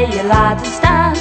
[0.00, 1.14] Je laten staan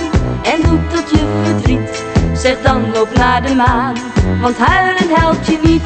[0.44, 2.04] en doet tot je verdriet.
[2.34, 3.96] Zeg dan loop naar de maan,
[4.42, 5.84] want huilen helpt je niet.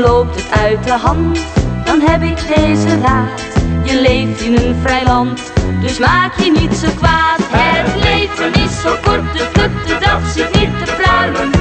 [0.00, 1.38] Loopt het uit de hand,
[1.84, 3.40] dan heb ik deze raad.
[3.84, 7.40] Je leeft in een vrij land, dus maak je niet zo kwaad.
[7.40, 11.59] Het leven is zo kort, de vlutte dag zit niet te pruilen.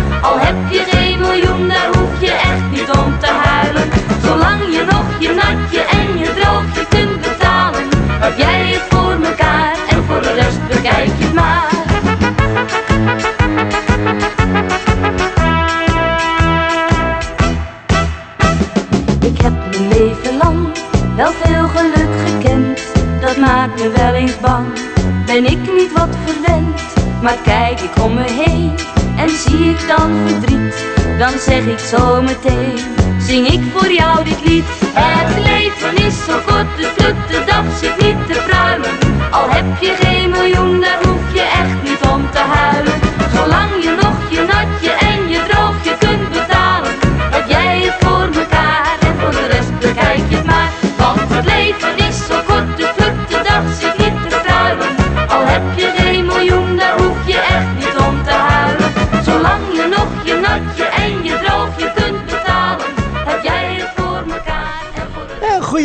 [25.42, 26.82] Ben ik niet wat verwend?
[27.22, 28.72] Maar kijk ik om me heen
[29.18, 30.86] en zie ik dan verdriet.
[31.20, 32.80] Dan zeg ik zo meteen,
[33.20, 34.66] zing ik voor jou dit lied.
[34.94, 38.92] Het leven is zo kort, de vlutte dag zit niet te pruilen.
[39.32, 41.89] Al heb je geen miljoen, daar hoef je echt niet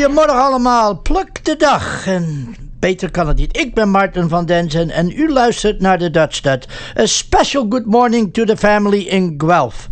[0.04, 2.06] goedemorgen allemaal, pluk de dag.
[2.06, 3.56] En beter kan het niet.
[3.56, 6.68] Ik ben Martin van Denzen en u luistert naar de Dutch Dut.
[6.98, 9.88] A special good morning to the family in Guelph.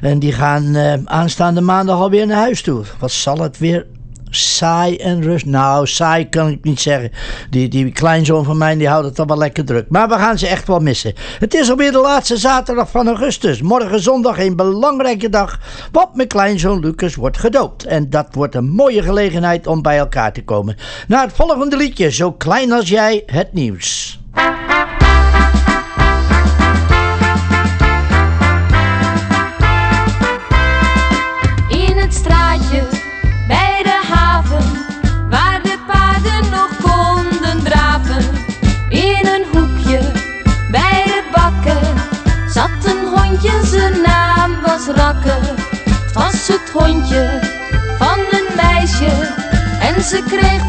[0.00, 2.84] En die gaan eh, aanstaande maandag alweer naar huis toe.
[2.98, 3.86] Wat zal het weer
[4.30, 5.46] saai en rust.
[5.46, 7.10] Nou, saai kan ik niet zeggen.
[7.50, 9.86] Die, die kleinzoon van mij die houdt het dan wel lekker druk.
[9.88, 11.14] Maar we gaan ze echt wel missen.
[11.38, 13.62] Het is alweer de laatste zaterdag van augustus.
[13.62, 15.60] Morgen zondag een belangrijke dag.
[15.92, 17.84] Want mijn kleinzoon Lucas wordt gedoopt.
[17.84, 20.76] En dat wordt een mooie gelegenheid om bij elkaar te komen.
[21.08, 24.20] Na het volgende liedje, Zo klein als jij, het nieuws.
[44.86, 45.54] Was
[46.12, 47.40] was het hondje
[47.98, 49.10] van een meisje.
[49.80, 50.68] En ze kreeg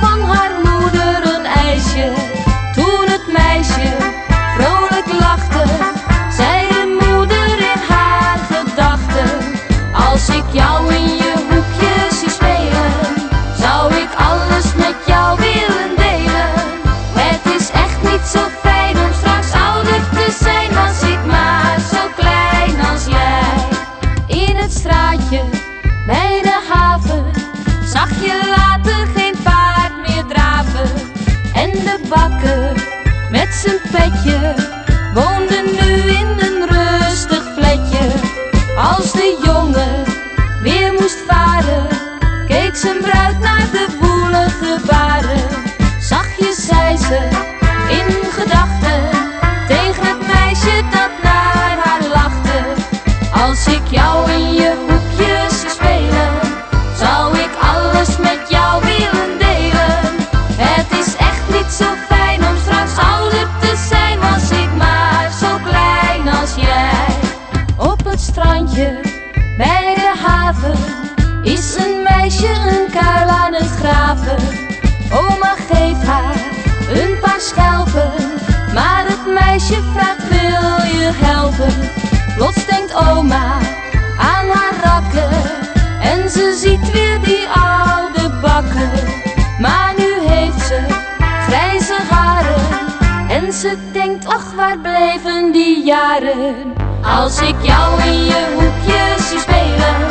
[97.16, 100.08] Als ik jou in je hoekje zie spelen,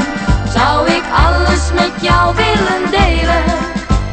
[0.52, 3.44] zou ik alles met jou willen delen.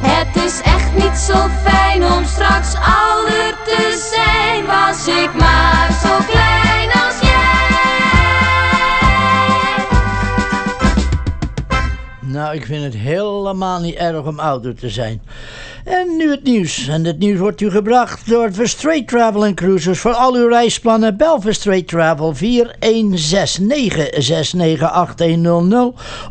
[0.02, 6.18] Het is echt niet zo fijn om straks ouder te zijn, was ik maar zo
[6.32, 7.32] klein als jij.
[12.20, 15.22] Nou, ik vind het helemaal niet erg om ouder te zijn.
[15.84, 16.88] En nu het nieuws.
[16.88, 20.00] En het nieuws wordt u gebracht door Verstraight Travel Cruises.
[20.00, 22.40] Voor al uw reisplannen bel Verstraight Travel 4169698100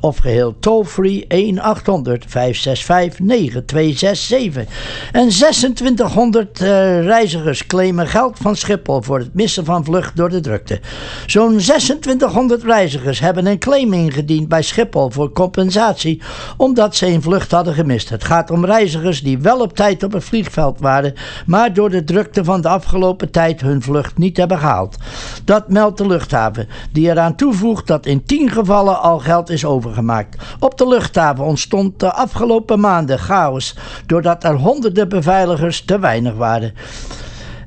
[0.00, 4.64] of geheel toll-free 1800 565 9267.
[5.12, 6.68] En 2600 uh,
[7.04, 10.80] reizigers claimen geld van Schiphol voor het missen van vlucht door de drukte.
[11.26, 16.22] Zo'n 2600 reizigers hebben een claim ingediend bij Schiphol voor compensatie
[16.56, 18.08] omdat ze een vlucht hadden gemist.
[18.08, 21.14] Het gaat om reizigers die wel op tijd op het vliegveld waren,
[21.46, 24.96] maar door de drukte van de afgelopen tijd hun vlucht niet hebben gehaald.
[25.44, 30.42] Dat meldt de luchthaven, die eraan toevoegt dat in 10 gevallen al geld is overgemaakt.
[30.58, 36.74] Op de luchthaven ontstond de afgelopen maanden chaos doordat er honderden beveiligers te weinig waren.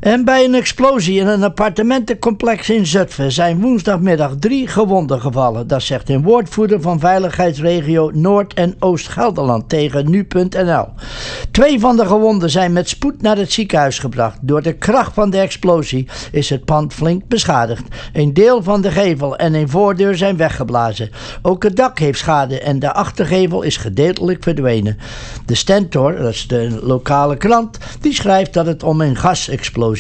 [0.06, 5.68] En bij een explosie in een appartementencomplex in Zutphen zijn woensdagmiddag drie gewonden gevallen.
[5.68, 10.86] Dat zegt een woordvoerder van veiligheidsregio Noord- en Oost-Gelderland tegen nu.nl.
[11.52, 14.38] Twee van de gewonden zijn met spoed naar het ziekenhuis gebracht.
[14.42, 17.84] Door de kracht van de explosie is het pand flink beschadigd.
[18.14, 21.10] Een deel van de gevel en een voordeur zijn weggeblazen.
[21.42, 24.98] Ook het dak heeft schade en de achtergevel is gedeeltelijk verdwenen.
[25.46, 29.94] De Stentor, dat is de lokale krant, die schrijft dat het om een gasexplosie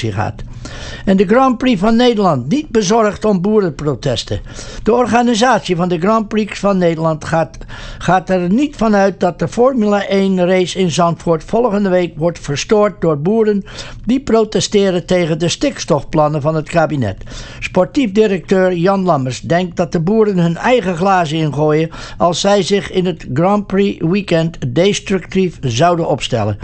[1.05, 4.39] En de Grand Prix van Nederland niet bezorgd om boerenprotesten.
[4.83, 7.57] De organisatie van de Grand Prix van Nederland gaat,
[7.97, 13.01] gaat er niet vanuit dat de Formule 1 race in Zandvoort volgende week wordt verstoord
[13.01, 13.63] door boeren
[14.05, 17.23] die protesteren tegen de stikstofplannen van het kabinet.
[17.59, 22.91] Sportief directeur Jan Lammers denkt dat de boeren hun eigen glazen ingooien als zij zich
[22.91, 26.57] in het Grand Prix weekend destructief zouden opstellen.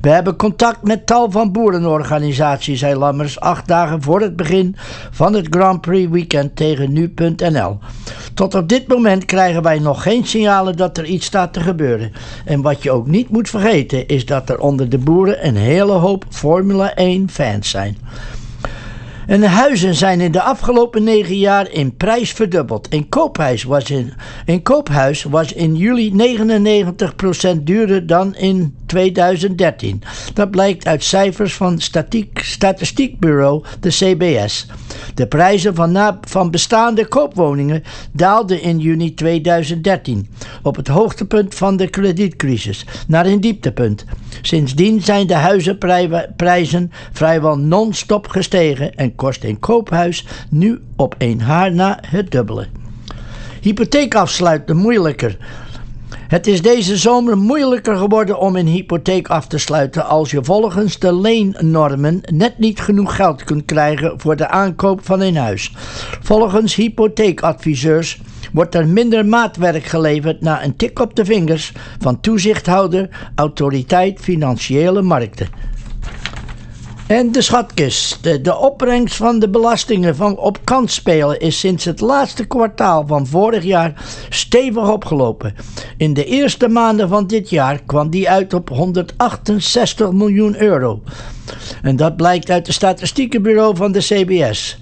[0.00, 4.76] We hebben contact met tal van boerenorganisaties, zei Lammers, acht dagen voor het begin
[5.10, 7.78] van het Grand Prix weekend tegen nu.nl.
[8.34, 12.12] Tot op dit moment krijgen wij nog geen signalen dat er iets staat te gebeuren.
[12.44, 15.92] En wat je ook niet moet vergeten is dat er onder de boeren een hele
[15.92, 17.96] hoop Formule 1 fans zijn.
[19.28, 22.86] En huizen zijn in de afgelopen negen jaar in prijs verdubbeld.
[22.90, 24.12] Een koophuis was in,
[24.46, 26.36] een koophuis was in juli
[27.58, 30.02] 99% duurder dan in 2013.
[30.34, 34.66] Dat blijkt uit cijfers van Statiek, Statistiekbureau, de CBS.
[35.14, 37.82] De prijzen van, van bestaande koopwoningen
[38.12, 40.28] daalden in juni 2013
[40.62, 44.04] op het hoogtepunt van de kredietcrisis naar een dieptepunt.
[44.42, 51.72] Sindsdien zijn de huizenprijzen vrijwel non-stop gestegen en kost een koophuis nu op een haar
[51.72, 52.66] na het dubbele.
[53.60, 55.36] Hypotheek afsluiten moeilijker.
[56.28, 60.98] Het is deze zomer moeilijker geworden om een hypotheek af te sluiten als je volgens
[60.98, 65.72] de leennormen net niet genoeg geld kunt krijgen voor de aankoop van een huis.
[66.22, 68.20] Volgens hypotheekadviseurs
[68.52, 75.02] wordt er minder maatwerk geleverd na een tik op de vingers van toezichthouder Autoriteit Financiële
[75.02, 75.48] Markten.
[77.08, 78.22] En de schatkist.
[78.44, 83.64] De, opbrengst van de belastingen van op kansspelen is sinds het laatste kwartaal van vorig
[83.64, 85.54] jaar stevig opgelopen.
[85.96, 91.02] In de eerste maanden van dit jaar kwam die uit op 168 miljoen euro.
[91.82, 94.78] En dat blijkt uit het statistiekenbureau van de CBS.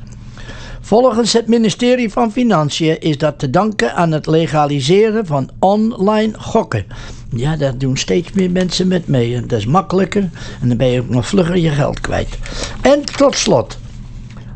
[0.81, 6.87] Volgens het ministerie van Financiën is dat te danken aan het legaliseren van online gokken.
[7.31, 9.35] Ja, daar doen steeds meer mensen met mee.
[9.35, 10.31] En dat is makkelijker
[10.61, 12.39] en dan ben je ook nog vlugger je geld kwijt.
[12.81, 13.79] En tot slot.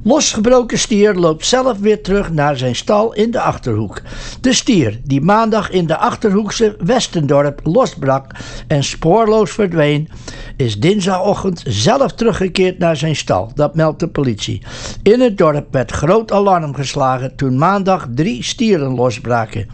[0.02, 4.02] Losgebroken stier loopt zelf weer terug naar zijn stal in de achterhoek.
[4.40, 8.32] De stier, die maandag in de achterhoekse Westendorp losbrak
[8.66, 10.08] en spoorloos verdween,
[10.56, 13.52] is dinsdagochtend zelf teruggekeerd naar zijn stal.
[13.54, 14.62] Dat meldt de politie.
[15.02, 19.68] In het dorp werd groot alarm geslagen toen maandag drie stieren losbraken.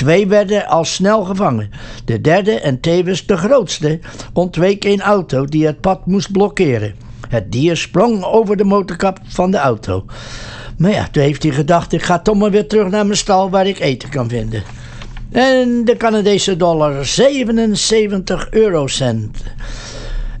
[0.00, 1.70] Twee werden al snel gevangen.
[2.04, 3.98] De derde en tevens de grootste
[4.32, 6.94] ontweek een auto die het pad moest blokkeren.
[7.28, 10.04] Het dier sprong over de motorkap van de auto.
[10.78, 13.50] Maar ja, toen heeft hij gedacht: ik ga toch maar weer terug naar mijn stal
[13.50, 14.62] waar ik eten kan vinden.
[15.32, 19.38] En de Canadese dollar 77 eurocent.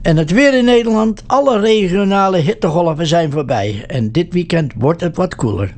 [0.02, 3.84] En het weer in Nederland, alle regionale hittegolven zijn voorbij.
[3.86, 5.74] En dit weekend wordt het wat koeler.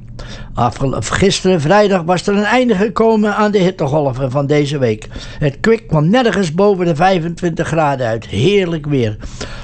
[1.01, 5.09] Gisteren vrijdag was er een einde gekomen aan de hittegolven van deze week.
[5.39, 8.27] Het kwik kwam nergens boven de 25 graden uit.
[8.27, 9.17] Heerlijk weer.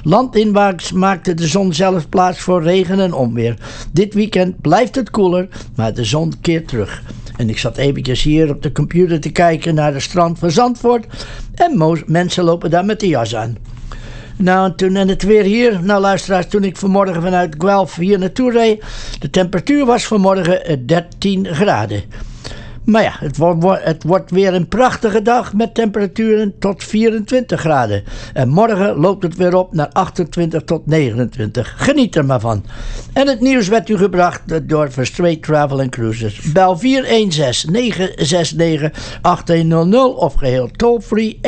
[0.03, 3.55] Landinwaarts maakte de zon zelf plaats voor regen en onweer.
[3.93, 7.03] Dit weekend blijft het koeler, maar de zon keert terug.
[7.37, 11.07] En ik zat eventjes hier op de computer te kijken naar de strand van Zandvoort.
[11.55, 13.57] En mensen lopen daar met de jas aan.
[14.39, 15.83] Nou, toen en het weer hier.
[15.83, 18.85] Nou, luisteraars, toen ik vanmorgen vanuit Guelph hier naartoe reed.
[19.19, 22.03] De temperatuur was vanmorgen 13 graden.
[22.89, 28.05] Maar ja, het, wordt, het wordt weer een prachtige dag met temperaturen tot 24 graden.
[28.33, 31.75] En morgen loopt het weer op naar 28 tot 29.
[31.77, 32.65] Geniet er maar van.
[33.13, 36.41] En het nieuws werd u gebracht door Verstraight Travel and Cruises.
[36.41, 36.81] Bel 416-969-1800
[40.17, 41.47] of geheel toll-free 1-800-565-9267.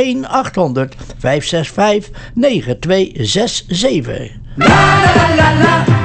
[4.54, 4.66] La
[5.14, 6.00] la la la, la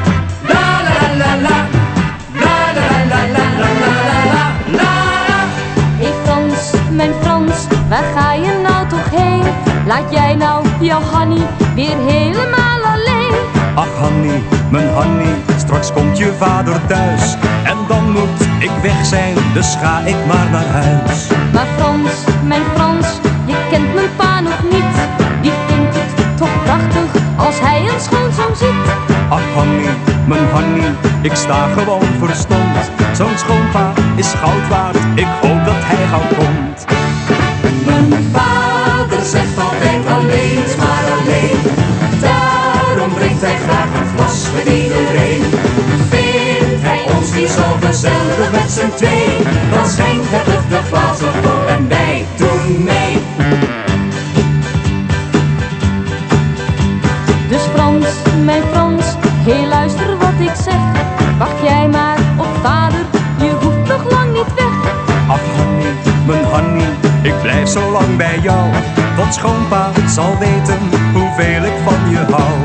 [9.96, 11.42] Laat jij nou jouw Hanny
[11.76, 13.36] weer helemaal alleen?
[13.76, 17.36] Ach Hanny, mijn Hanny, straks komt je vader thuis.
[17.64, 21.28] En dan moet ik weg zijn, dus ga ik maar naar huis.
[21.54, 22.12] Maar Frans,
[22.44, 23.08] mijn Frans,
[23.46, 24.96] je kent mijn pa nog niet.
[25.42, 28.86] Die vindt het toch prachtig als hij een schoonzoon ziet.
[29.30, 29.90] Ach Hanny,
[30.28, 32.92] mijn Hanny, ik sta gewoon verstomd.
[33.14, 36.86] Zo'n schoonpa is goud waard, ik hoop dat hij gauw komt.
[37.86, 38.32] Mijn
[39.16, 41.60] vader zegt altijd alleen is maar alleen.
[42.22, 45.42] Daarom drinkt hij graag een glas met iedereen.
[46.10, 49.38] Vindt hij ons niet zo gezellig met z'n twee,
[49.72, 53.18] dan schenkt hij terug de glazen voor en wij doen mee.
[57.50, 58.08] Dus Frans,
[58.44, 59.06] mijn Frans,
[59.46, 60.82] heel luister wat ik zeg.
[61.38, 63.06] Wacht jij maar op vader,
[63.38, 64.94] je hoeft nog lang niet weg.
[65.28, 65.92] Ach Hanny,
[66.26, 68.70] mijn Hanny ik blijf zo lang bij jou,
[69.34, 70.80] schoonpa zal weten
[71.14, 72.58] hoeveel ik van je hou.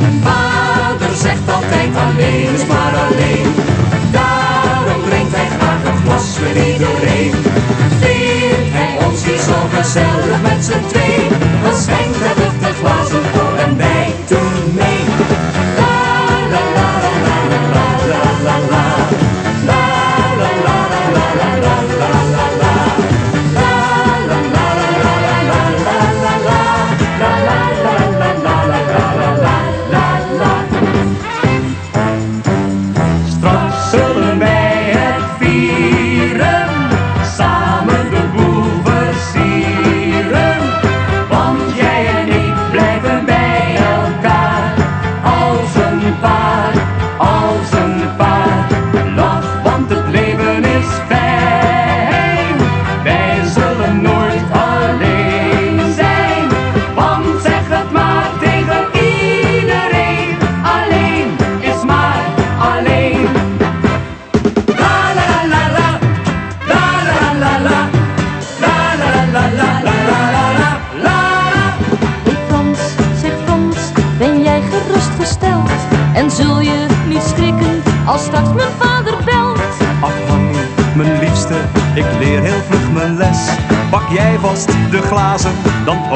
[0.00, 3.54] Mijn vader zegt altijd alleen is maar alleen.
[4.10, 7.32] Daarom drinkt hij graag een glas met iedereen.
[8.00, 11.28] Vindt hij ons niet zo gezellig met z'n twee,
[11.62, 15.08] dan schenkt hij de glazen voor en wij doen mee.
[18.48, 18.77] als
[84.40, 85.52] vast de glazen,
[85.84, 86.12] dan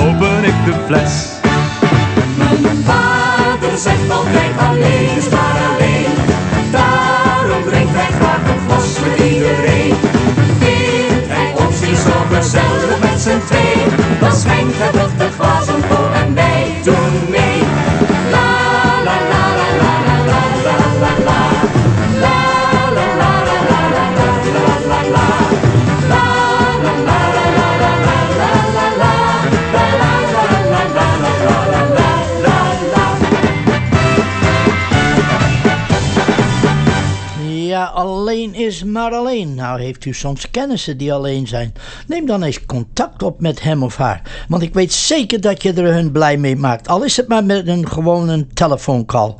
[40.04, 41.74] heeft u soms kennissen die alleen zijn?
[42.06, 44.22] Neem dan eens contact op met hem of haar.
[44.48, 46.88] Want ik weet zeker dat je er hun blij mee maakt.
[46.88, 49.34] Al is het maar met een gewone telefooncall.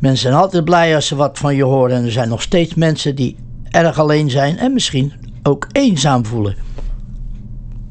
[0.00, 1.96] Mensen zijn altijd blij als ze wat van je horen.
[1.96, 3.36] En er zijn nog steeds mensen die
[3.70, 6.56] erg alleen zijn en misschien ook eenzaam voelen.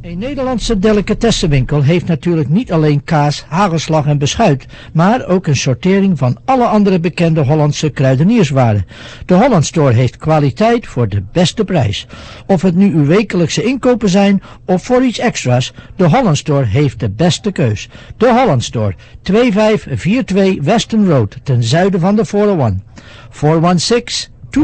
[0.10, 6.18] Een Nederlandse delicatessenwinkel heeft natuurlijk niet alleen kaas, hagelslag en beschuit, maar ook een sortering
[6.18, 8.86] van alle andere bekende Hollandse kruidenierswaren.
[9.26, 12.08] De Holland Store heeft kwaliteit voor de beste prijs.
[12.46, 17.00] Of het nu uw wekelijkse inkopen zijn of voor iets extra's, de Holland Store heeft
[17.00, 17.90] de beste keus.
[18.18, 22.84] De Holland Store, 2542 Weston Road, ten zuiden van de 401.
[23.30, 24.62] 416 247-8659.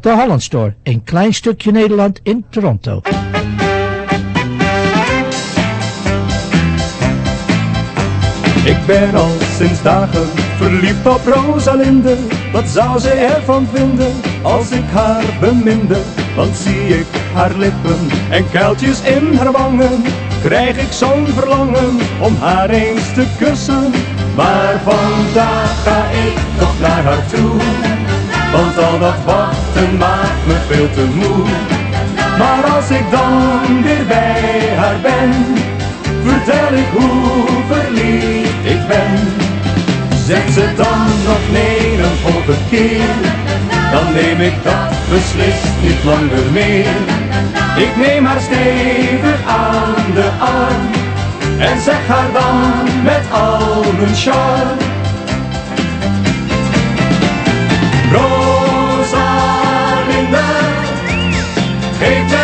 [0.00, 3.00] De Holland Store, een klein stukje Nederland in Toronto.
[8.64, 12.16] Ik ben al sinds dagen verliefd op Rosalinde.
[12.52, 15.98] Wat zou ze ervan vinden als ik haar beminde?
[16.36, 17.98] Want zie ik haar lippen
[18.30, 20.02] en kuiltjes in haar wangen,
[20.42, 23.92] krijg ik zo'n verlangen om haar eens te kussen.
[24.34, 27.50] Maar vandaag ga ik toch naar haar toe,
[28.52, 31.44] want al dat wachten maakt me veel te moe.
[32.38, 35.32] Maar als ik dan weer bij haar ben,
[36.24, 39.18] vertel ik hoe verliefd ik ben.
[40.26, 43.14] Zegt ze dan nog nee een volgende keer,
[43.92, 46.96] dan neem ik dat beslist niet langer meer.
[47.76, 51.03] Ik neem haar stevig aan de arm
[51.58, 54.72] en zeg haar dan met al mijn charme.
[58.12, 59.22] Rosalinde,
[61.98, 62.43] geef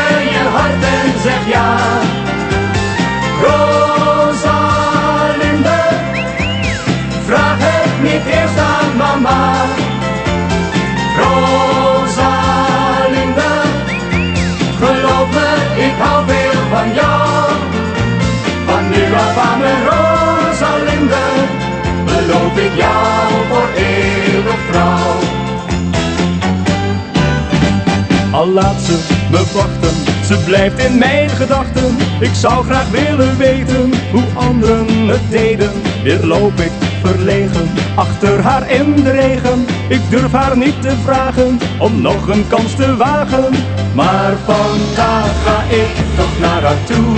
[28.32, 28.98] Al laat ze
[29.30, 31.96] me wachten, ze blijft in mijn gedachten.
[32.20, 35.70] Ik zou graag willen weten hoe anderen het deden.
[36.02, 36.70] Weer loop ik
[37.04, 39.66] verlegen achter haar in de regen.
[39.88, 43.54] Ik durf haar niet te vragen om nog een kans te wagen.
[43.94, 47.14] Maar vandaag ga ik toch naar haar toe.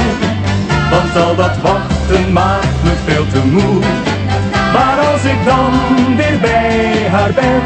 [0.91, 3.81] Want al dat wachten maakt me veel te moe.
[4.73, 5.73] Maar als ik dan
[6.17, 7.63] weer bij haar ben,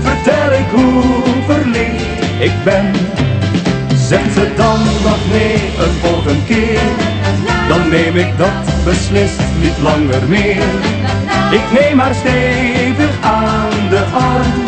[0.00, 1.04] vertel ik hoe
[1.46, 2.92] verliefd ik ben.
[3.96, 6.80] Zegt ze dan nog nee een volgende keer,
[7.68, 10.64] dan neem ik dat beslist niet langer meer.
[11.50, 14.64] Ik neem haar stevig aan de arm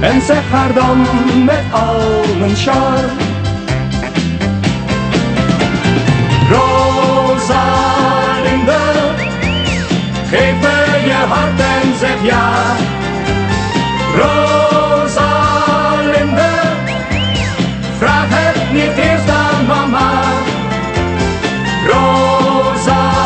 [0.00, 1.06] en zeg haar dan
[1.44, 3.08] met al mijn charme.
[6.50, 7.95] Rosalinde,
[10.36, 10.76] geef me
[11.08, 12.46] je hart en zeg ja.
[14.20, 15.62] Rosalinde,
[17.98, 20.10] vraag het niet eerst aan mama.
[21.90, 23.18] Rosalinde,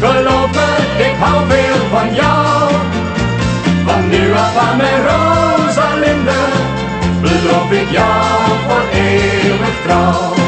[0.00, 0.70] geloof me,
[1.06, 2.72] ik hou veel van jou.
[3.86, 6.40] Van nu af aan mijn Rosalinde,
[7.20, 10.39] beloof ik jou voor eeuwig trouw.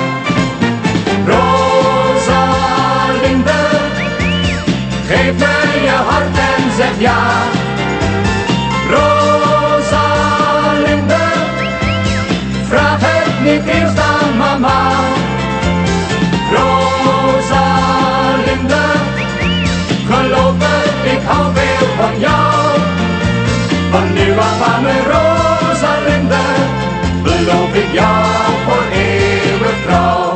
[6.12, 7.20] Hart en zeg ja.
[8.94, 10.34] Rosalinde,
[12.68, 14.80] vraag het niet eerst aan mama.
[16.54, 18.04] Rosalinde,
[20.10, 20.76] geloof me,
[21.14, 22.80] ik hou veel van jou.
[23.90, 26.44] Van nu af aan mijn Rosalinde,
[27.22, 28.24] beloof ik jou
[28.66, 30.34] voor eeuwig trouw.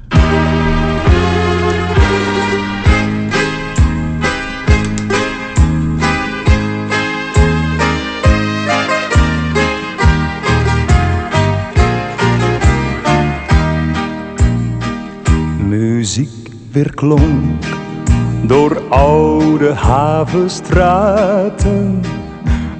[15.74, 17.64] Muziek weerklonk
[18.46, 22.00] door oude havenstraten,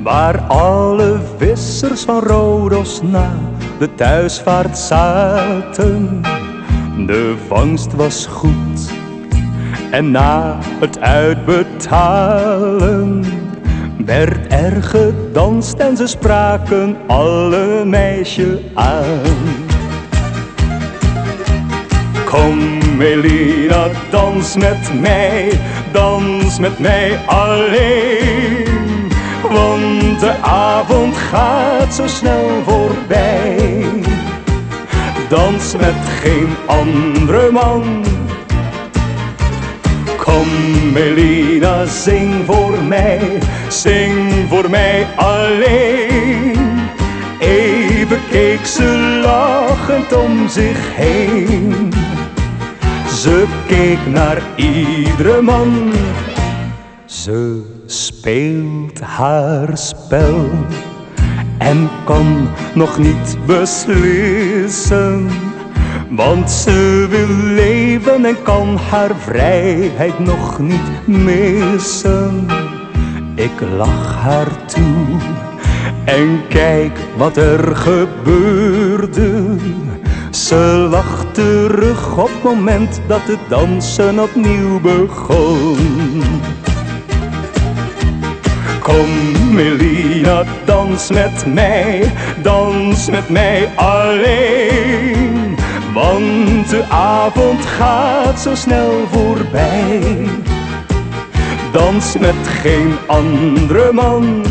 [0.02, 3.34] waar alle vissers van Rodos na
[3.78, 6.22] de thuisvaart zaten.
[7.06, 8.92] De vangst was goed
[9.90, 13.24] en na het uitbetalen
[14.04, 19.62] werd er gedanst en ze spraken alle meisje aan.
[22.24, 25.60] Kom Melina, dans met mij,
[25.92, 28.64] dans met mij alleen.
[29.50, 33.84] Want de avond gaat zo snel voorbij.
[35.28, 38.04] Dans met geen andere man.
[40.16, 40.48] Kom
[40.92, 46.58] Melina, zing voor mij, zing voor mij alleen.
[47.38, 51.92] Even keek ze lachend om zich heen.
[53.24, 55.92] Ze keek naar iedere man.
[57.04, 60.48] Ze speelt haar spel
[61.58, 65.30] en kan nog niet beslissen.
[66.10, 72.46] Want ze wil leven en kan haar vrijheid nog niet missen.
[73.34, 75.20] Ik lach haar toe
[76.04, 79.56] en kijk wat er gebeurde.
[80.44, 86.22] Ze lacht terug op het moment dat het dansen opnieuw begon.
[88.80, 89.08] Kom
[89.54, 95.56] Melina, dans met mij, dans met mij alleen.
[95.94, 100.28] Want de avond gaat zo snel voorbij.
[101.72, 104.42] Dans met geen andere man.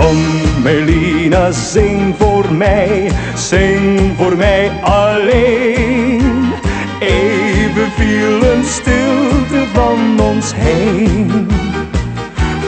[0.00, 0.16] Kom
[0.62, 6.52] Melina, zing voor mij, zing voor mij alleen.
[7.00, 11.48] Even viel een stilte van ons heen.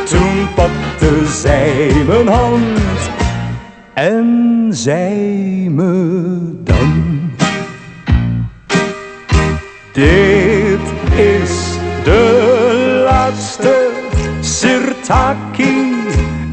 [0.04, 3.10] Toen pakte zij mijn hand
[3.94, 7.30] en zei me dan.
[9.92, 13.90] Dit is de laatste
[14.40, 16.01] Sirtaki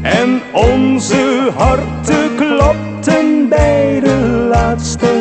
[0.02, 5.20] en onze harten klopten bij de laatste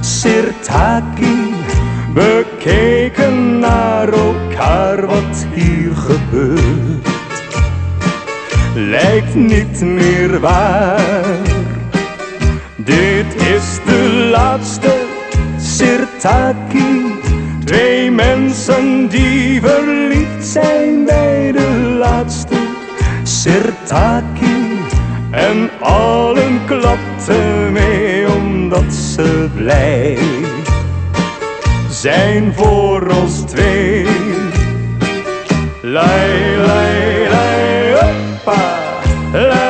[0.00, 1.54] Sirtaki.
[2.14, 7.08] We keken naar elkaar wat hier gebeurt.
[8.74, 11.24] Lijkt niet meer waar.
[12.76, 14.94] Dit is de laatste
[15.58, 17.14] Sirtaki.
[17.64, 22.45] Twee mensen die verliefd zijn bij de laatste
[23.46, 24.78] Sirtaki.
[25.30, 30.18] En allen klapten mee omdat ze blij
[31.90, 34.06] zijn voor ons twee.
[35.82, 36.56] Lei,
[37.94, 38.78] hoppa,
[39.32, 39.65] lei,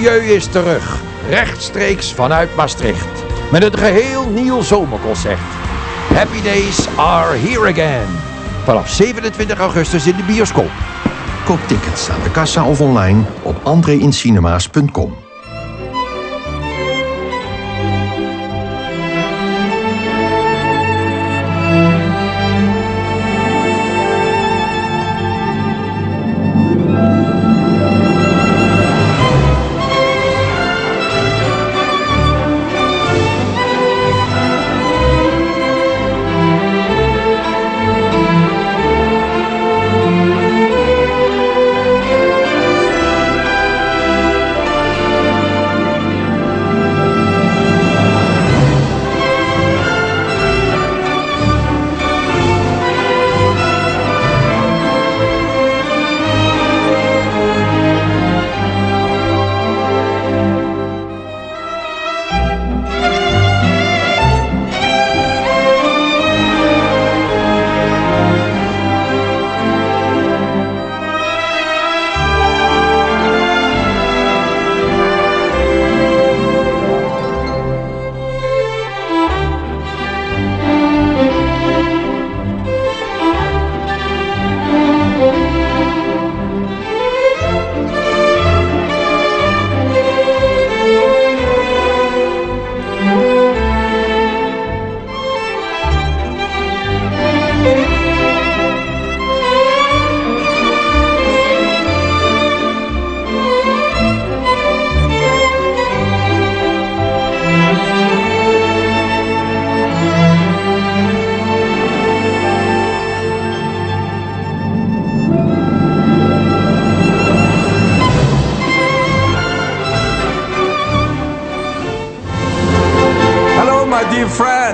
[0.01, 5.39] Rieu is terug, rechtstreeks vanuit Maastricht, met een geheel nieuw zomerconcert.
[6.15, 8.07] Happy Days are here again.
[8.65, 10.71] Vanaf 27 augustus in de bioscoop.
[11.45, 15.30] Koop tickets aan de kassa of online op entreincinema's.com.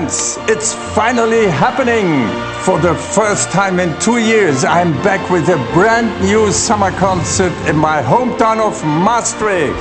[0.07, 2.27] friends, it's finally happening.
[2.63, 7.53] For the first time in two years, I'm back with a brand new summer concert
[7.67, 9.75] in my hometown of Maastricht.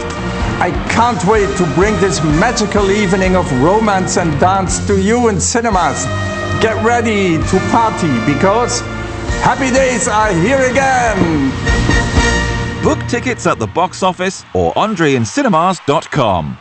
[0.61, 5.41] I can't wait to bring this magical evening of romance and dance to you in
[5.41, 6.05] cinemas.
[6.61, 8.81] Get ready to party because
[9.43, 11.51] happy days are here again.
[12.83, 16.59] Book tickets at the box office or andreincinemas.com.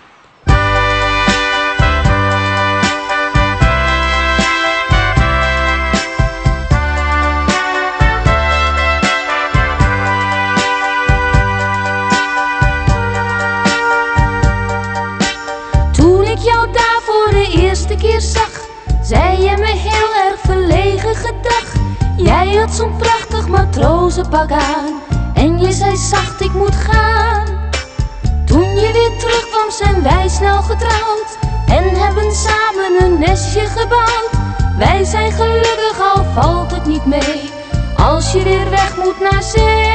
[24.16, 25.02] matrozenpak aan
[25.34, 27.46] en je zei zacht ik moet gaan.
[28.46, 34.30] Toen je weer terugkwam zijn wij snel getrouwd en hebben samen een nestje gebouwd.
[34.78, 37.50] Wij zijn gelukkig al valt het niet mee,
[37.98, 39.95] als je weer weg moet naar zee.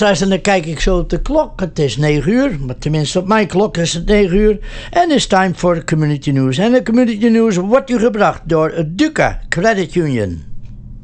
[0.00, 1.60] Luisteraars, en dan kijk ik zo op de klok.
[1.60, 4.58] Het is 9 uur, maar tenminste op mijn klok is het 9 uur.
[4.90, 6.58] En it's time for the community news.
[6.58, 10.42] En de community news wordt u gebracht door Duca Credit Union.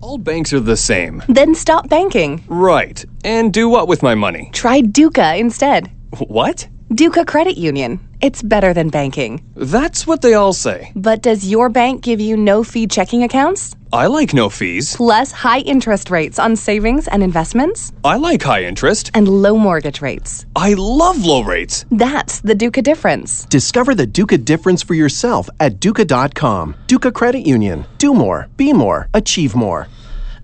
[0.00, 1.12] All banks are the same.
[1.32, 2.40] Then stop banking.
[2.48, 3.06] Right.
[3.20, 4.48] And do what with my money?
[4.50, 5.88] Try Duca instead.
[6.28, 6.68] What?
[6.88, 8.05] Duca Credit Union.
[8.22, 9.42] It's better than banking.
[9.54, 10.90] That's what they all say.
[10.96, 13.76] But does your bank give you no fee checking accounts?
[13.92, 14.96] I like no fees.
[14.96, 17.92] Plus high interest rates on savings and investments?
[18.04, 19.10] I like high interest.
[19.14, 20.44] And low mortgage rates.
[20.56, 21.84] I love low rates.
[21.90, 23.44] That's the Duca difference.
[23.46, 26.74] Discover the Duca difference for yourself at Duca.com.
[26.86, 27.84] Duca Credit Union.
[27.98, 29.88] Do more, be more, achieve more.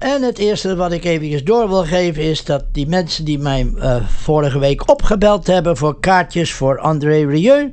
[0.03, 3.73] En het eerste wat ik even door wil geven is dat die mensen die mij
[3.79, 7.71] eh, vorige week opgebeld hebben voor kaartjes voor André Rieu,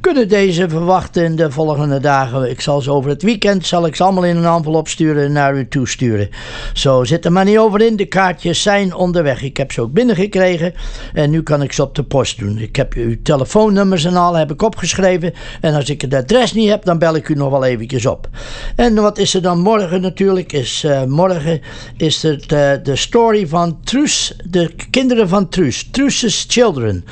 [0.00, 2.50] kunnen deze verwachten in de volgende dagen.
[2.50, 5.32] Ik zal ze over het weekend, zal ik ze allemaal in een envelop sturen en
[5.32, 6.28] naar u toesturen.
[6.72, 9.42] Zo zit er maar niet over in, de kaartjes zijn onderweg.
[9.42, 10.74] Ik heb ze ook binnengekregen
[11.12, 12.58] en nu kan ik ze op de post doen.
[12.58, 16.68] Ik heb uw telefoonnummers en al heb ik opgeschreven en als ik het adres niet
[16.68, 18.28] heb, dan bel ik u nog wel eventjes op.
[18.76, 20.52] En wat is er dan morgen natuurlijk?
[20.52, 21.60] Is eh, morgen
[21.96, 27.04] is het eh, de story van Truus, de kinderen van Truus, Truus's Children.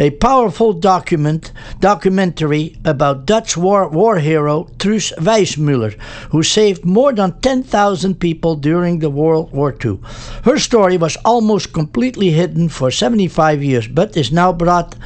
[0.00, 5.96] A powerful document, documentary about Dutch war, war hero Truus Wijsmuller,
[6.30, 9.98] who saved more than 10,000 people during the World War II.
[10.42, 14.96] Her story was almost completely hidden for 75 years, but is now brought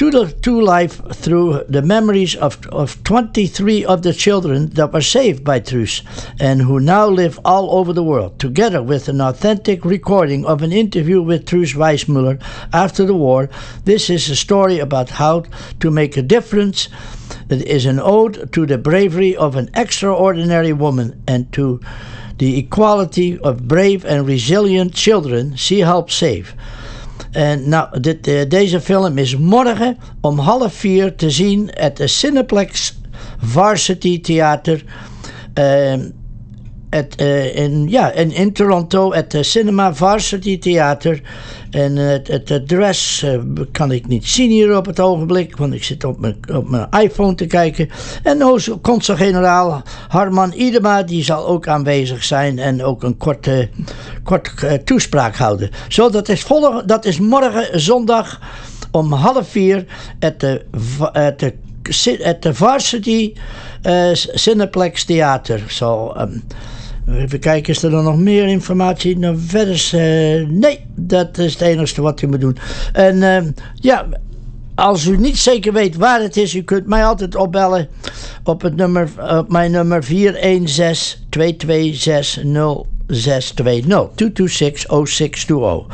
[0.00, 5.02] to, the, to life through the memories of, of 23 of the children that were
[5.02, 6.02] saved by Truus
[6.40, 10.72] and who now live all over the world, together with an authentic recording of an
[10.72, 12.40] interview with Truus Weissmuller
[12.72, 13.48] after the war.
[13.84, 15.44] This is a story about how
[15.80, 16.88] to make a difference.
[17.48, 21.80] It is an ode to the bravery of an extraordinary woman and to
[22.38, 26.54] the equality of brave and resilient children she helped save.
[27.30, 32.06] En nou, dit, eh, deze film is morgen om half vier te zien at de
[32.06, 32.98] Cineplex
[33.38, 34.84] Varsity Theater.
[35.54, 36.10] ehm,
[36.90, 41.20] at, eh, in, ja, in, Toronto, at de Cinema Varsity Theater.
[41.70, 43.38] En het, het adres eh,
[43.72, 46.86] kan ik niet zien hier op het ogenblik, want ik zit op mijn, op mijn
[46.90, 47.88] iPhone te kijken.
[48.22, 48.38] En
[48.82, 53.68] consul-generaal Harman Idema, die zal ook aanwezig zijn en ook een korte,
[54.22, 55.70] korte eh, toespraak houden.
[55.88, 58.40] Zo, dat is, volg, dat is morgen zondag
[58.90, 59.86] om half vier
[61.82, 63.32] ci- at de Varsity
[63.82, 65.60] eh, Cineplex Theater.
[65.68, 66.38] Zo, ehm,
[67.08, 69.18] Even kijken, is er dan nog meer informatie?
[69.18, 72.56] Nou, verder is, eh, nee, dat is het enige wat u moet doen.
[72.92, 73.42] En eh,
[73.74, 74.06] ja,
[74.74, 77.88] als u niet zeker weet waar het is, u kunt mij altijd opbellen
[78.44, 79.08] op, het nummer,
[79.38, 85.86] op mijn nummer 416 226 0620 226 0620.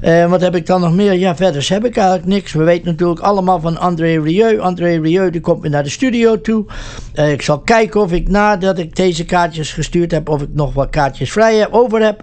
[0.00, 1.12] Eh, wat heb ik dan nog meer?
[1.12, 2.52] Ja, verder heb ik eigenlijk niks.
[2.52, 4.60] We weten natuurlijk allemaal van André Rieu.
[4.60, 6.64] André Rieu die komt weer naar de studio toe.
[7.12, 10.74] Eh, ik zal kijken of ik nadat ik deze kaartjes gestuurd heb, of ik nog
[10.74, 12.22] wat kaartjes vrij heb, over heb.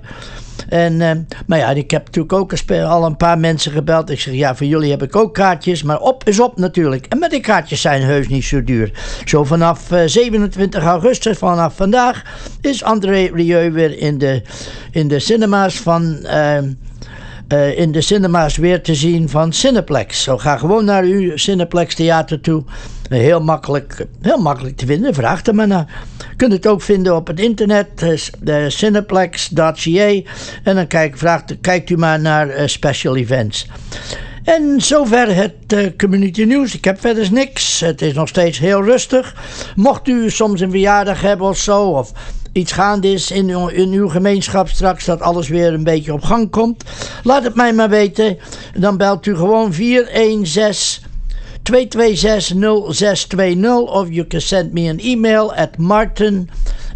[0.69, 1.12] En, eh,
[1.45, 4.10] maar ja, ik heb natuurlijk ook al een paar mensen gebeld.
[4.10, 5.84] Ik zeg, ja, voor jullie heb ik ook kaartjes.
[5.84, 7.06] Maar op is op natuurlijk.
[7.06, 8.91] En met die kaartjes zijn heus niet zo duur.
[9.26, 12.24] Zo vanaf eh, 27 augustus, vanaf vandaag,
[12.62, 14.41] is André Rieu weer in de,
[14.91, 16.24] in de cinema's van...
[16.24, 16.58] eh,
[17.52, 20.24] eh, in de cinema's weer te zien van Cineplex.
[20.24, 22.64] Zo ga gewoon naar uw Cineplex Theater toe.
[23.10, 25.86] Eh, Heel makkelijk, heel makkelijk te vinden, vraag er maar naar.
[26.30, 30.22] Je kunt het ook vinden op het internet, eh, s- de cineplex.ca.
[30.64, 33.68] En dan kijk, vraagt, kijkt u maar naar eh, special events.
[34.44, 36.76] En zover het eh, community nieuws.
[36.76, 37.80] Ik heb verder niks.
[37.80, 39.36] Het is nog steeds heel rustig.
[39.76, 42.12] Mocht u soms een verjaardag hebben of zo, of
[42.52, 46.24] iets gaande is in uw, in uw gemeenschap straks, dat alles weer een beetje op
[46.24, 46.84] gang komt,
[47.24, 48.38] laat het mij maar weten.
[48.78, 51.10] Dan belt u gewoon 416
[51.64, 51.68] 226-0620
[53.86, 56.50] of you can send me an email at martin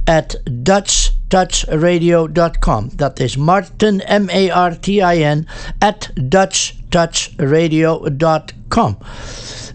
[0.06, 2.90] at dutchtouchradio.com.
[2.96, 5.48] Dat is Martin, M-A-R-T-I-N,
[5.80, 8.98] at dutchtouchradio.com.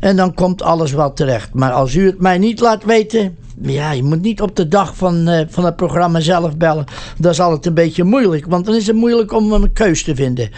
[0.00, 1.54] En dan komt alles wel terecht.
[1.54, 4.96] Maar als u het mij niet laat weten, ja, je moet niet op de dag
[4.96, 6.84] van, eh, van het programma zelf bellen.
[7.18, 10.14] Dat is altijd een beetje moeilijk, want dan is het moeilijk om een keus te
[10.14, 10.50] vinden.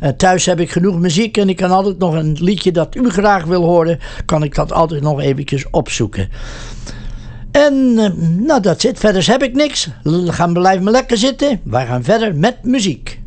[0.00, 3.10] Eh, thuis heb ik genoeg muziek en ik kan altijd nog een liedje dat u
[3.10, 6.28] graag wil horen, kan ik dat altijd nog eventjes opzoeken.
[7.50, 8.10] En eh,
[8.46, 8.98] nou, dat zit.
[8.98, 9.88] Verder heb ik niks.
[10.02, 11.60] L- gaan blijven lekker zitten.
[11.64, 13.20] Wij gaan verder met muziek.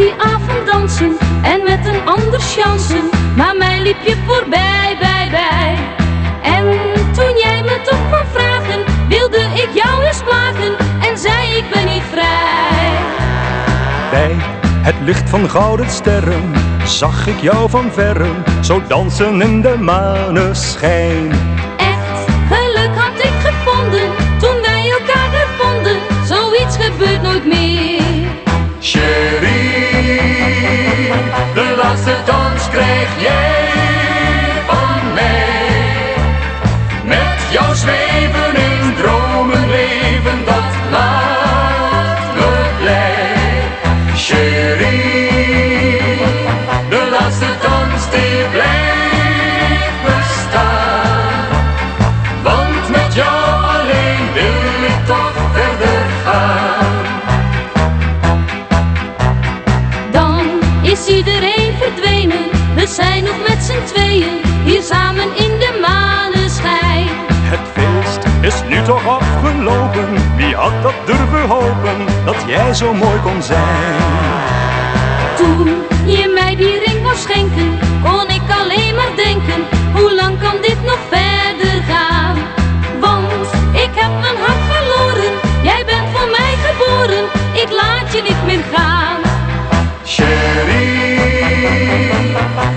[0.00, 5.78] Die avond dansen en met een ander chansen, maar mij liep je voorbij, bij, bij.
[6.42, 6.64] En
[7.12, 10.72] toen jij me toch kwam vragen, wilde ik jou eens plagen
[11.08, 12.90] en zei ik ben niet vrij.
[14.10, 14.36] Bij
[14.82, 16.52] het licht van gouden sterren
[16.84, 21.30] zag ik jou van verren, zo dansen in de maneschijn.
[21.76, 27.59] Echt geluk had ik gevonden toen wij elkaar daar vonden, zoiets gebeurt nooit meer.
[33.18, 33.68] Jij
[34.66, 36.14] van mij.
[37.04, 43.38] Met jou zweven in dromen leven, dat maakt me blij.
[44.14, 45.30] Chérie,
[46.88, 51.48] de laatste dans die blijft bestaan.
[52.42, 53.49] Want met jou
[68.80, 73.94] nu toch afgelopen, wie had dat durven hopen, dat jij zo mooi kon zijn.
[75.36, 75.68] Toen
[76.04, 79.60] je mij die ring wou schenken, kon ik alleen maar denken,
[79.92, 82.36] hoe lang kan dit nog verder gaan?
[83.00, 88.44] Want ik heb mijn hart verloren, jij bent voor mij geboren, ik laat je niet
[88.46, 89.20] meer gaan.
[90.04, 91.18] Chérie,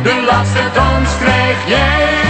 [0.04, 2.23] de laatste dans krijg jij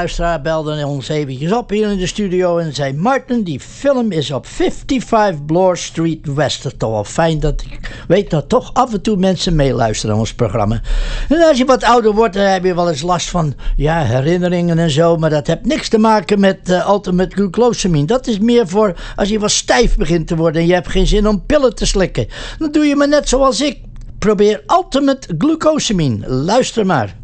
[0.00, 2.92] luisteraar belde ons eventjes op hier in de studio en zei...
[2.92, 6.74] Martin, die film is op 55 Bloor Street West.
[6.78, 10.80] Wel fijn dat ik weet dat toch af en toe mensen meeluisteren aan ons programma.
[11.28, 14.78] En als je wat ouder wordt, dan heb je wel eens last van ja, herinneringen
[14.78, 15.16] en zo.
[15.16, 18.06] Maar dat heeft niks te maken met eh, ultimate glucosamine.
[18.06, 21.06] Dat is meer voor als je wat stijf begint te worden en je hebt geen
[21.06, 22.26] zin om pillen te slikken.
[22.58, 23.78] Dan doe je maar net zoals ik.
[24.18, 26.28] Probeer ultimate glucosamine.
[26.28, 27.19] Luister maar.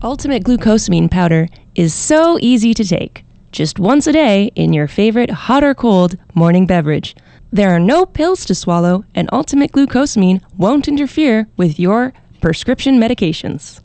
[0.00, 3.24] Ultimate glucosamine powder is so easy to take.
[3.50, 7.16] Just once a day in your favorite hot or cold morning beverage.
[7.50, 13.80] There are no pills to swallow, and Ultimate glucosamine won't interfere with your prescription medications.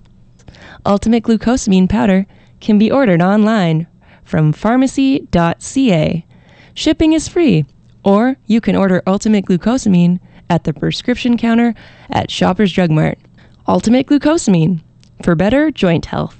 [0.85, 2.27] Ultimate glucosamine powder
[2.59, 3.87] can be ordered online
[4.23, 6.25] from pharmacy.ca.
[6.75, 7.65] Shipping is free,
[8.05, 11.73] or you can order Ultimate glucosamine at the prescription counter
[12.11, 13.17] at Shoppers Drug Mart.
[13.67, 14.81] Ultimate glucosamine
[15.23, 16.35] for better joint health.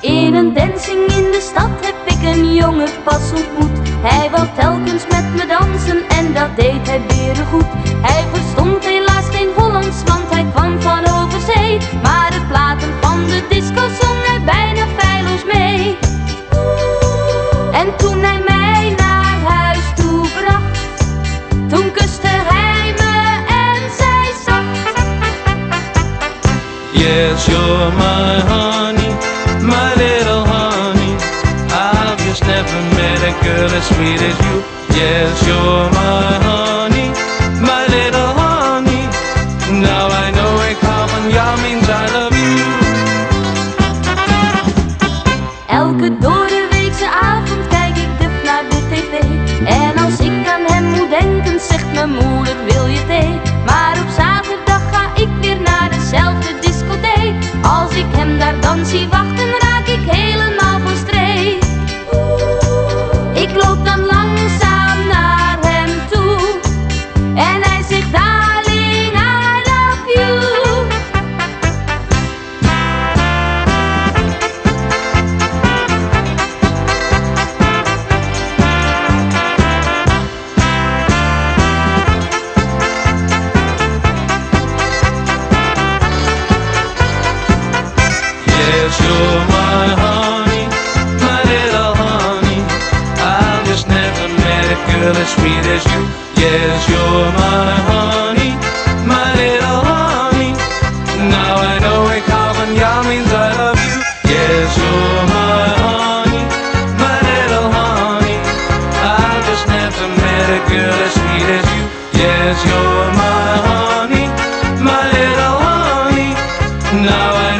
[0.00, 0.52] In een
[1.06, 3.88] in de stad heb ik een jongen pas ontmoet.
[4.02, 5.15] Hij wou telkens met
[7.50, 7.85] hij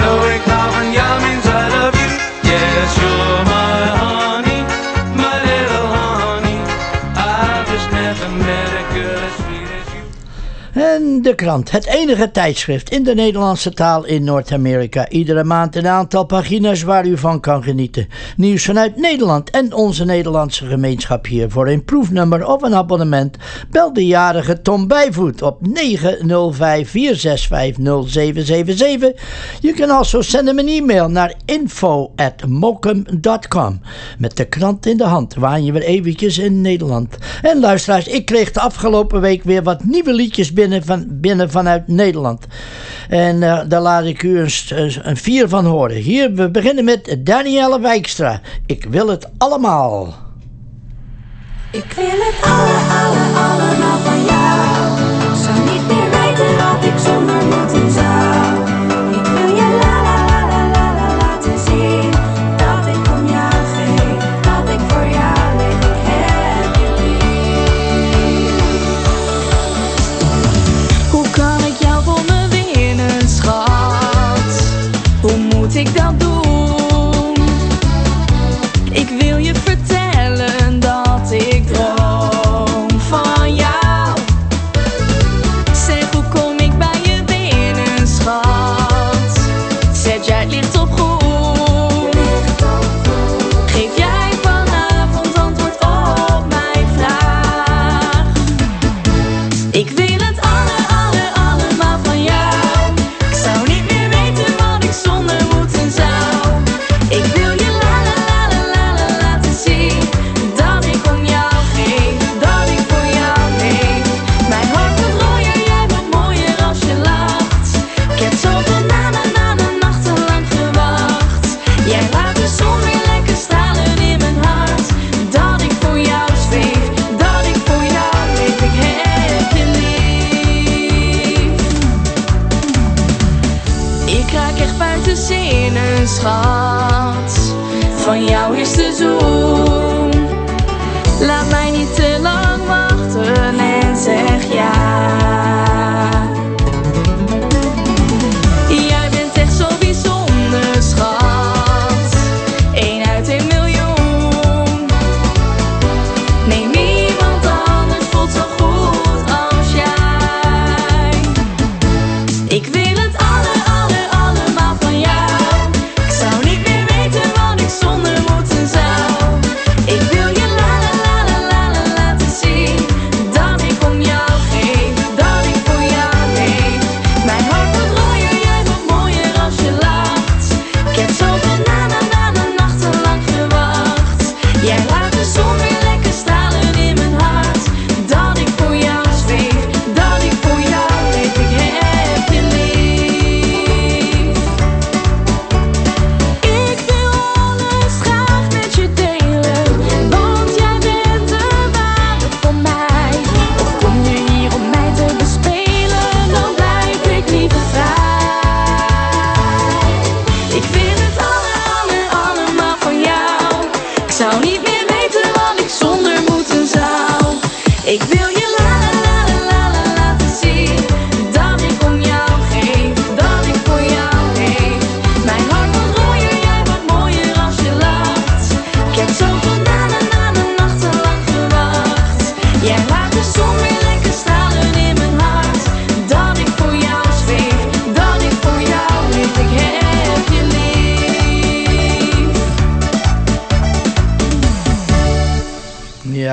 [0.06, 0.55] awake.
[11.22, 15.08] De krant, het enige tijdschrift in de Nederlandse taal in Noord-Amerika.
[15.08, 18.08] Iedere maand een aantal pagina's waar u van kan genieten.
[18.36, 21.50] Nieuws vanuit Nederland en onze Nederlandse gemeenschap hier.
[21.50, 23.36] Voor een proefnummer of een abonnement
[23.70, 25.64] bel de jarige Tom Bijvoet op 905-465-0777.
[29.60, 33.80] You can also send hem een e-mail naar info@mokum.com
[34.18, 37.16] Met de krant in de hand waan je weer eventjes in Nederland.
[37.42, 41.88] En luisteraars, ik kreeg de afgelopen week weer wat nieuwe liedjes binnen van binnen vanuit
[41.88, 42.44] Nederland.
[43.08, 44.50] En eh, daar laat ik u een,
[45.02, 45.96] een, vier van horen.
[45.96, 48.40] Hier, we beginnen met Danielle Wijkstra.
[48.66, 50.14] Ik wil het allemaal.
[51.70, 54.15] Ik wil het alle, alle, allemaal.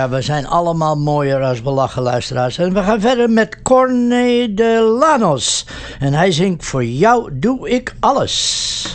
[0.10, 2.58] we zijn allemaal mooier als belachen luisteraars.
[2.58, 5.66] En we gaan verder met Corne de Lanos.
[6.00, 8.86] En hij zingt Voor jou doe ik alles.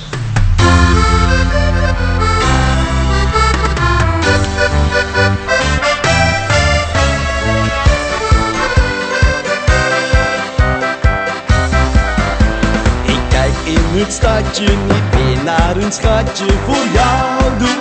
[13.07, 16.47] Ik kijk in het stadje niet meer naar een schatje.
[16.67, 17.79] Voor jou doe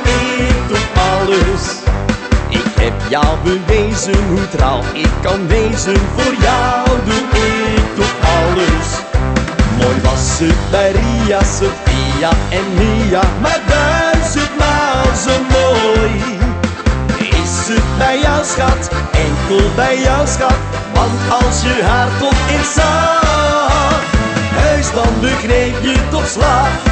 [0.48, 1.97] ik toch alles
[2.88, 5.98] heb jou bewezen hoe trouw ik kan wezen.
[6.16, 7.26] Voor jou doe
[7.76, 8.88] ik toch alles.
[9.80, 16.12] Mooi was het bij Ria, Sofia en Mia, maar duizendmaal zo mooi.
[17.18, 20.62] Is het bij jou schat, enkel bij jou schat,
[20.94, 24.02] want als je haar tot in zag,
[24.62, 26.88] heus dan begreep je toch slag.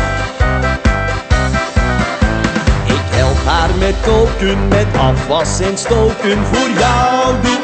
[3.46, 7.60] Maar met koken, met afwas en stoken, voor jou doe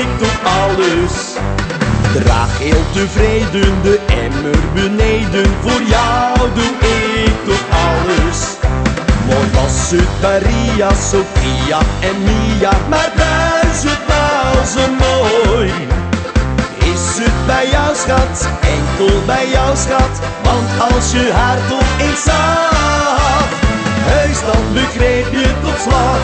[0.00, 1.12] ik toch alles.
[2.12, 6.90] Draag heel tevreden de emmer beneden, voor jou doe
[7.24, 8.38] ik toch alles.
[9.26, 15.72] Mooi was het Maria, Sofia en Mia, maar daar is het nou zo mooi.
[16.78, 22.24] Is het bij jou schat, enkel bij jou schat, want als je haar toch eens
[24.46, 26.20] dan begreep je op slag.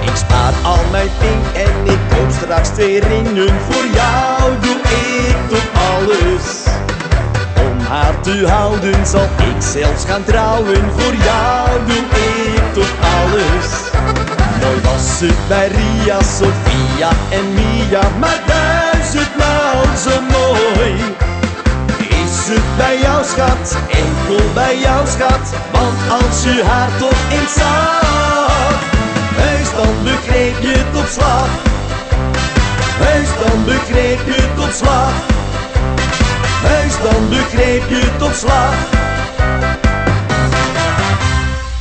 [0.00, 4.76] Ik spaar al mijn ping en ik koop straks twee ringen, voor jou doe
[5.26, 6.46] ik toch alles.
[7.66, 12.04] Om haar te houden zal ik zelfs gaan trouwen, voor jou doe
[12.54, 13.68] ik toch alles.
[14.60, 20.94] Mooi was het bij Ria, Sofia en Mia, maar duizendmaal zo mooi.
[22.08, 23.76] Is het bij jou schat,
[24.28, 28.80] enkel bij jou schat, want als je haar toch eens zag,
[29.34, 31.48] heus dan begreep je op slag.
[33.00, 35.12] Heus dan begreep je op slag.
[36.62, 39.17] Heus dan begreep je op slag.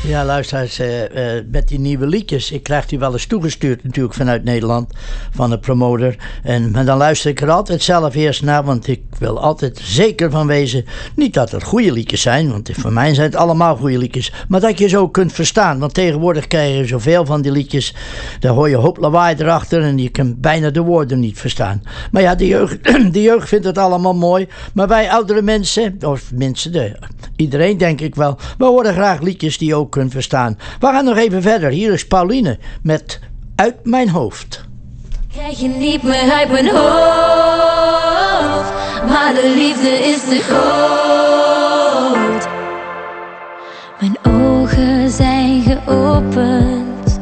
[0.08, 2.52] Ja, luisteraars, eh, eh, met die nieuwe liedjes.
[2.52, 4.94] Ik krijg die wel eens toegestuurd natuurlijk vanuit Nederland,
[5.32, 6.16] van de promotor.
[6.44, 10.32] En, maar dan luister ik er altijd zelf eerst naar, want ik wil altijd zeker
[10.32, 10.86] van wezen.
[11.16, 14.34] Niet dat het goede liedjes zijn, want voor mij zijn het allemaal goede liedjes.
[14.48, 17.94] Maar dat je ze ook kunt verstaan, want tegenwoordig krijg je zoveel van die liedjes.
[18.40, 21.84] Daar hoor je hoop lawaai erachter en je kan bijna de woorden niet verstaan.
[22.12, 22.84] Maar ja, de jeugd,
[23.14, 24.48] de jeugd vindt het allemaal mooi.
[24.74, 26.96] Maar wij oudere mensen, of mensen, de,
[27.36, 30.58] iedereen denk ik wel, we horen graag liedjes die ook kunt verstaan.
[30.80, 31.70] We gaan nog even verder.
[31.70, 33.20] Hier is Pauline met
[33.56, 34.66] Uit mijn hoofd.
[35.32, 36.82] Krijg je niet meer uit mijn hoofd,
[39.08, 41.28] maar de liefde is te groot.
[44.00, 47.20] Mijn ogen zijn geopend,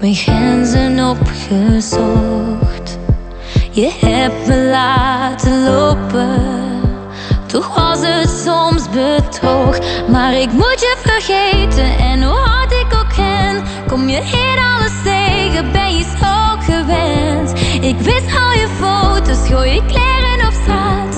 [0.00, 2.98] mijn grenzen opgezocht.
[3.70, 6.63] Je hebt me laten lopen,
[7.54, 9.78] toch was het soms bedrog.
[10.08, 15.02] Maar ik moet je vergeten en hoe hard ik ook ken, kom je in alles
[15.04, 17.52] tegen, ben je zo gewend.
[17.80, 21.13] Ik wist al je foto's, gooi je kleren op straat.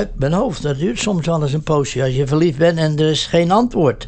[0.00, 0.62] Uit mijn hoofd.
[0.62, 3.50] Dat duurt soms wel eens een poosje als je verliefd bent en er is geen
[3.50, 4.06] antwoord.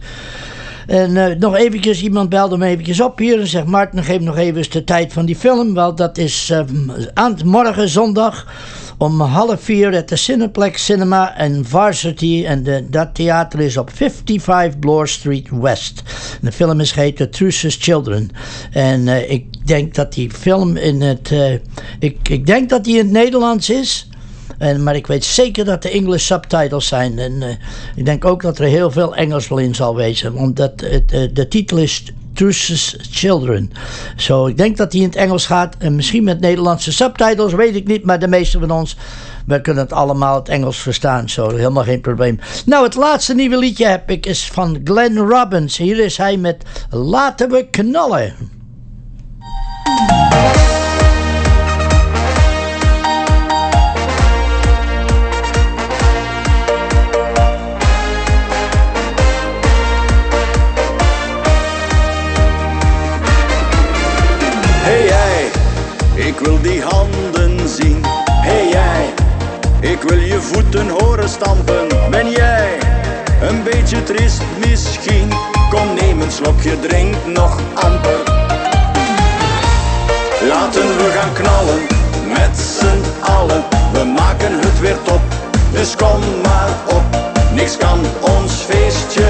[0.86, 3.66] En eh, nog eventjes, iemand belde me eventjes op hier en zegt...
[3.66, 5.74] Martin, geef nog even de tijd van die film.
[5.74, 6.60] Wel, dat is eh,
[7.14, 8.46] aan morgen zondag
[9.02, 12.44] om half vier at de Cineplex Cinema en Varsity.
[12.46, 16.02] En de, dat theater is op 55 Bloor Street West.
[16.40, 18.30] De film is geheten Truce's Children.
[18.72, 21.30] En eh, ik denk dat die film in het...
[21.32, 21.52] eh,
[21.98, 24.06] ik, ik denk dat die in het Nederlands is...
[24.62, 27.18] En, maar ik weet zeker dat de English subtitles zijn.
[27.18, 27.48] En eh,
[27.96, 30.34] ik denk ook dat er heel veel Engels wel in zal wezen.
[30.34, 33.70] Want dat, het, eh, de titel is Truce's Children.
[34.16, 35.76] Zo, ik denk dat die in het Engels gaat.
[35.78, 38.04] En misschien met Nederlandse subtitles, weet ik niet.
[38.04, 38.96] Maar de meeste van ons,
[39.46, 41.28] we kunnen het allemaal het Engels verstaan.
[41.28, 42.38] Zo, helemaal geen probleem.
[42.66, 45.76] Nou, het laatste nieuwe liedje heb ik is van Glenn Robbins.
[45.76, 48.34] Hier is hij met Laten we knallen.
[66.32, 68.04] Ik wil die handen zien.
[68.26, 69.14] Hey jij,
[69.90, 71.88] ik wil je voeten horen stampen.
[72.10, 72.78] Ben jij
[73.42, 75.32] een beetje triest misschien?
[75.70, 78.20] Kom neem een slokje, drink nog amper.
[80.48, 81.80] Laten we gaan knallen,
[82.28, 83.64] met z'n allen.
[83.92, 85.22] We maken het weer top,
[85.72, 87.02] dus kom maar op.
[87.54, 89.24] Niks kan ons feestje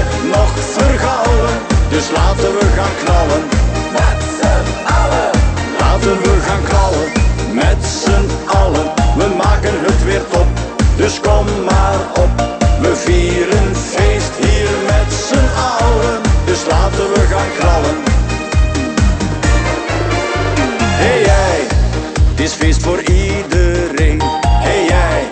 [11.13, 12.61] dus kom maar op.
[12.81, 15.47] We vieren feest hier met z'n
[15.81, 16.21] allen.
[16.45, 17.95] Dus laten we gaan knallen.
[20.79, 21.67] Hey jij,
[22.29, 24.21] het is feest voor iedereen.
[24.45, 25.29] Hey jij,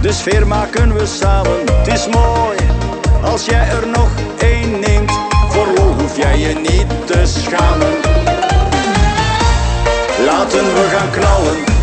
[0.00, 1.58] de sfeer maken we samen.
[1.72, 2.58] Het is mooi
[3.22, 4.08] als jij er nog
[4.38, 5.12] één neemt.
[5.48, 5.66] Voor
[5.98, 7.94] hoef jij je niet te schamen.
[10.26, 11.73] Laten we gaan knallen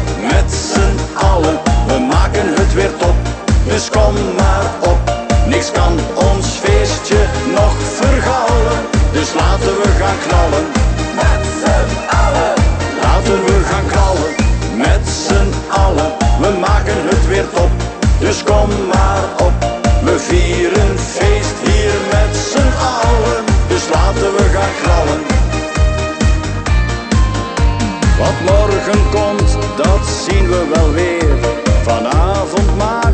[3.72, 5.00] dus kom maar op.
[5.48, 7.22] Niks kan ons feestje
[7.56, 8.80] nog vergauwen.
[9.12, 10.66] Dus laten we gaan knallen
[11.22, 11.90] met z'n
[12.24, 12.54] allen.
[13.04, 14.32] Laten we gaan knallen
[14.86, 15.50] met z'n
[15.84, 16.12] allen.
[16.42, 17.72] We maken het weer top,
[18.20, 19.56] dus kom maar op.
[20.04, 23.40] We vieren feest hier met z'n allen.
[23.68, 25.22] Dus laten we gaan knallen.
[28.20, 31.36] Wat morgen komt, dat zien we wel weer.
[31.84, 33.11] Vanavond maken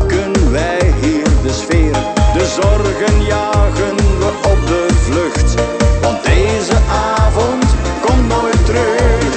[2.48, 5.54] zorgen jagen we op de vlucht.
[6.00, 6.76] Want deze
[7.16, 7.64] avond
[8.00, 9.34] komt nooit terug.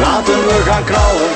[0.00, 1.30] Laten we gaan knallen,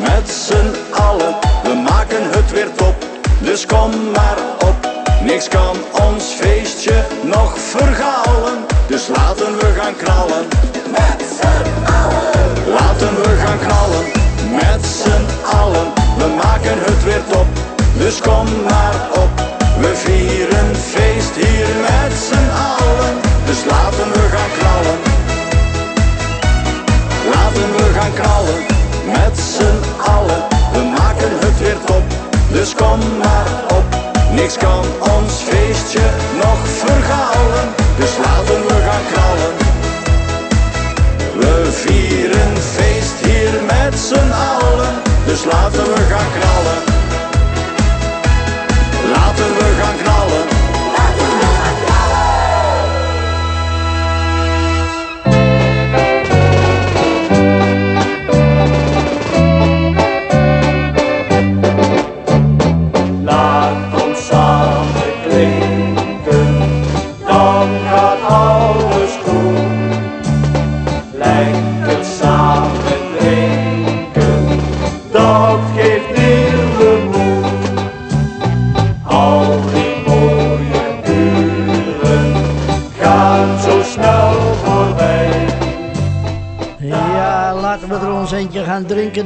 [0.00, 1.34] met z'n allen.
[1.62, 2.94] We maken het weer top,
[3.38, 4.90] dus kom maar op.
[5.24, 5.76] Niks kan
[6.08, 8.56] ons feestje nog vergauwen.
[8.86, 10.44] Dus laten we gaan knallen,
[10.90, 12.72] met z'n allen.
[12.78, 14.04] Laten we gaan knallen,
[14.50, 15.24] met z'n
[15.56, 15.86] allen.
[16.18, 17.46] We maken het weer top,
[17.98, 19.21] dus kom maar op.
[19.82, 21.91] We vieren feest hier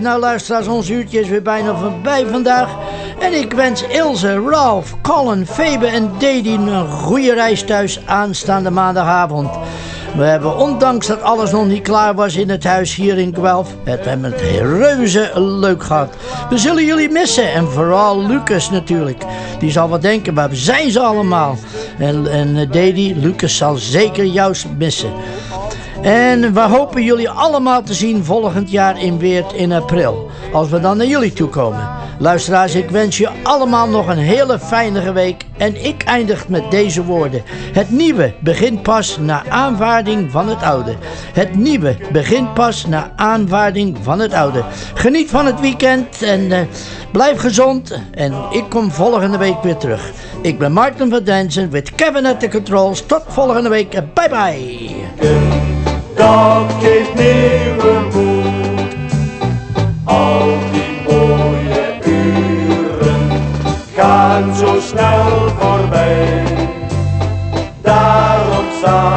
[0.06, 2.68] Nou luisteraars, ons uurtje is weer bijna voorbij vandaag.
[3.18, 9.50] En ik wens Ilse, Ralph, Colin, Febe en Dedy een goede reis thuis aanstaande maandagavond.
[10.16, 13.70] We hebben, ondanks dat alles nog niet klaar was in het huis hier in Guelph,
[13.84, 16.14] het hebben het reuze leuk gehad.
[16.50, 19.24] We zullen jullie missen en vooral Lucas natuurlijk.
[19.58, 21.56] Die zal wat denken, waar zijn ze allemaal?
[21.98, 25.10] En, en eh, Lucas zal zeker jou missen.
[26.06, 30.30] En we hopen jullie allemaal te zien volgend jaar in Weert in april.
[30.52, 31.88] Als we dan naar jullie toe komen.
[32.18, 35.44] Luisteraars, ik wens je allemaal nog een hele fijne week.
[35.56, 37.42] En ik eindig met deze woorden.
[37.72, 40.94] Het nieuwe begint pas na aanvaarding van het oude.
[41.32, 44.64] Het nieuwe begint pas na aanvaarding van het oude.
[44.94, 46.60] Geniet van het weekend en eh,
[47.12, 48.00] blijf gezond.
[48.10, 50.10] En ik kom volgende week weer terug.
[50.42, 53.06] Ik ben Martin van Denzen met Kevin at the Controls.
[53.06, 53.90] Tot volgende week.
[53.90, 55.75] Bye bye.
[56.26, 58.96] Dat geeft nieuwe moed.
[60.04, 63.30] Al die mooie uren
[63.94, 66.42] gaan zo snel voorbij.
[67.82, 69.15] Daarom samen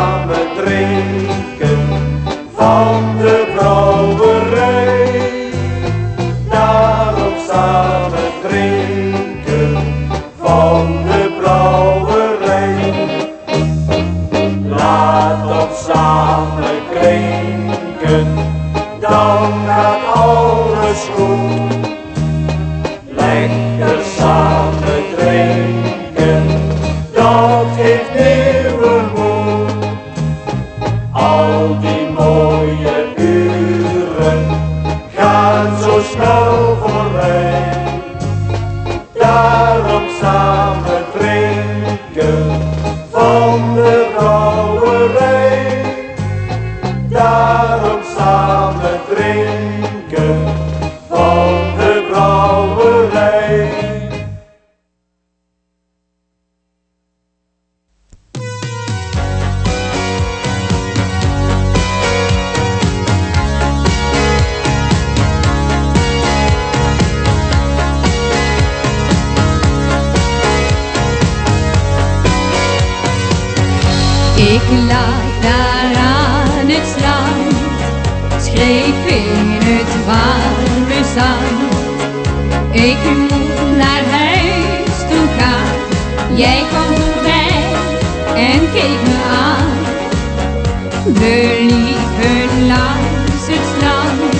[91.13, 94.35] We liepen langs het strand,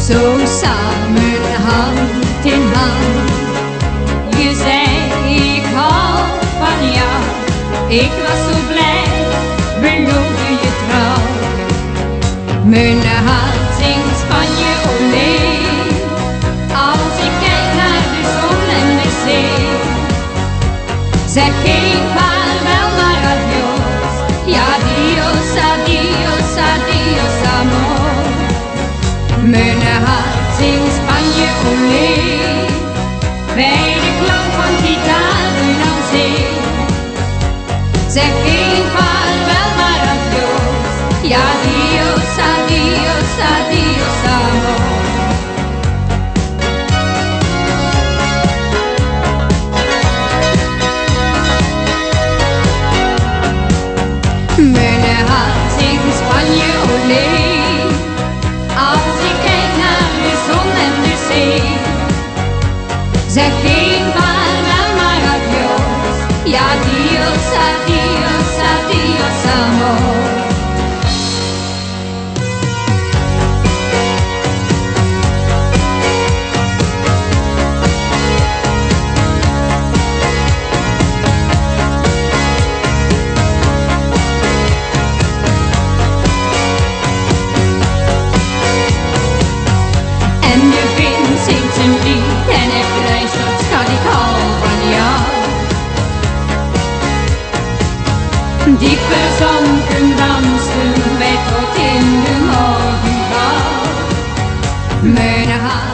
[0.00, 3.30] zo samen hand in hand.
[4.36, 6.24] Je zei ik hou
[6.60, 7.20] van jou,
[7.88, 9.04] ik was zo blij,
[9.80, 11.22] beloofde je trouw.
[12.64, 15.36] Mijn hart zingt Spanje olé,
[16.90, 19.66] als ik kijk naar de zon en de zee.
[21.26, 22.02] Zeg geen